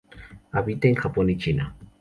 [0.51, 1.75] Habita en Japón y China.